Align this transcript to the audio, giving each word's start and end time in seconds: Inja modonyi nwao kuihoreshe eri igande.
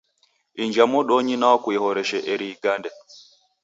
Inja 0.63 0.83
modonyi 0.91 1.35
nwao 1.37 1.57
kuihoreshe 1.63 2.17
eri 2.31 2.45
igande. 2.53 2.89